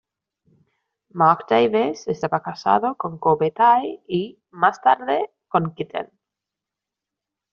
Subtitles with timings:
[1.13, 6.09] Mark Davis estaba casado con Kobe Tai y, más tarde, con Kitten.